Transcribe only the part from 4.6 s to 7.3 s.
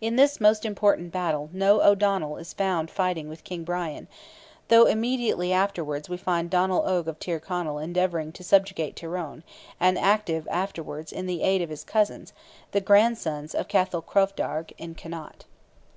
though immediately afterwards we find Donnell Oge of